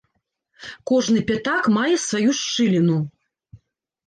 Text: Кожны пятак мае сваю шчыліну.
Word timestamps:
Кожны 0.91 1.19
пятак 1.31 1.63
мае 1.75 1.95
сваю 2.07 2.31
шчыліну. 2.41 2.97